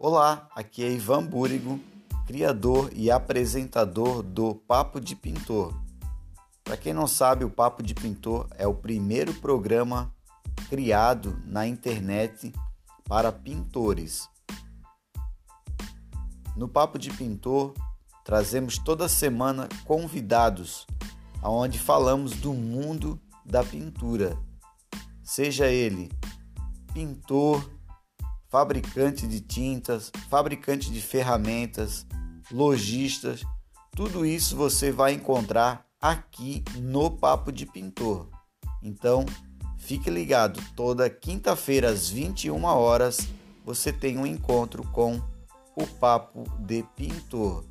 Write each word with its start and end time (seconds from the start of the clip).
Olá, 0.00 0.48
aqui 0.54 0.84
é 0.84 0.92
Ivan 0.92 1.26
Búrigo, 1.26 1.80
criador 2.24 2.88
e 2.94 3.10
apresentador 3.10 4.22
do 4.22 4.54
Papo 4.54 5.00
de 5.00 5.16
Pintor. 5.16 5.74
Para 6.62 6.76
quem 6.76 6.92
não 6.92 7.08
sabe, 7.08 7.44
o 7.44 7.50
Papo 7.50 7.82
de 7.82 7.96
Pintor 7.96 8.46
é 8.56 8.64
o 8.64 8.72
primeiro 8.72 9.34
programa 9.34 10.14
criado 10.68 11.42
na 11.44 11.66
internet 11.66 12.52
para 13.08 13.32
pintores. 13.32 14.28
No 16.56 16.68
Papo 16.68 16.96
de 16.96 17.10
Pintor, 17.10 17.74
trazemos 18.24 18.78
toda 18.78 19.08
semana 19.08 19.68
convidados 19.84 20.86
aonde 21.42 21.76
falamos 21.76 22.34
do 22.34 22.54
mundo 22.54 23.20
da 23.44 23.64
pintura. 23.64 24.38
Seja 25.24 25.66
ele 25.66 26.08
pintor, 26.94 27.68
fabricante 28.48 29.26
de 29.26 29.40
tintas, 29.40 30.10
fabricante 30.28 30.90
de 30.90 31.00
ferramentas, 31.00 32.06
lojistas, 32.50 33.44
tudo 33.94 34.24
isso 34.24 34.56
você 34.56 34.90
vai 34.90 35.12
encontrar 35.12 35.86
aqui 36.00 36.64
no 36.76 37.10
Papo 37.10 37.52
de 37.52 37.66
Pintor. 37.66 38.28
Então, 38.82 39.26
fique 39.76 40.08
ligado, 40.08 40.60
toda 40.74 41.10
quinta-feira 41.10 41.90
às 41.90 42.08
21 42.08 42.64
horas 42.64 43.28
você 43.64 43.92
tem 43.92 44.16
um 44.16 44.26
encontro 44.26 44.82
com 44.92 45.20
o 45.76 45.86
Papo 45.86 46.44
de 46.60 46.82
Pintor. 46.96 47.64